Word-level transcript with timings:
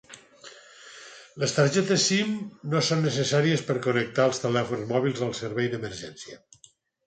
Les 1.43 1.53
targetes 1.57 2.07
SIM 2.13 2.33
no 2.73 2.83
són 2.89 3.05
necessàries 3.09 3.67
per 3.69 3.77
connectar 3.87 4.27
els 4.33 4.43
telèfons 4.47 4.91
mòbils 4.97 5.25
als 5.31 5.47
serveis 5.49 5.73
d'emergència. 5.77 6.45